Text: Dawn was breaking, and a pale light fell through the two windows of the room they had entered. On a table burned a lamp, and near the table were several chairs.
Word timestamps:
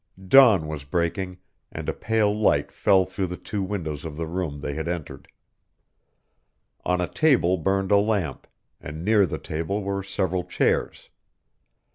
Dawn 0.27 0.67
was 0.67 0.83
breaking, 0.83 1.37
and 1.71 1.87
a 1.87 1.93
pale 1.93 2.33
light 2.35 2.71
fell 2.71 3.05
through 3.05 3.27
the 3.27 3.37
two 3.37 3.61
windows 3.61 4.03
of 4.03 4.17
the 4.17 4.25
room 4.25 4.59
they 4.61 4.73
had 4.73 4.87
entered. 4.87 5.27
On 6.83 6.99
a 6.99 7.07
table 7.07 7.55
burned 7.57 7.91
a 7.91 7.97
lamp, 7.99 8.47
and 8.81 9.05
near 9.05 9.27
the 9.27 9.37
table 9.37 9.83
were 9.83 10.01
several 10.01 10.43
chairs. 10.43 11.09